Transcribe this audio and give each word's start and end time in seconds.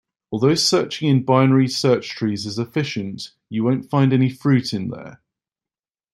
Although 0.31 0.55
searching 0.55 1.09
in 1.09 1.23
binary 1.23 1.67
search 1.67 2.09
trees 2.09 2.47
is 2.47 2.57
efficient, 2.57 3.33
you 3.49 3.63
won't 3.63 3.87
find 3.87 4.11
any 4.11 4.31
fruit 4.31 4.73
in 4.73 4.87
there. 4.87 5.21